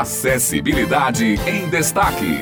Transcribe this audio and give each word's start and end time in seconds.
Acessibilidade 0.00 1.38
em 1.46 1.68
Destaque. 1.68 2.40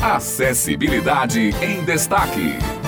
Acessibilidade 0.00 1.54
em 1.62 1.84
Destaque. 1.84 2.81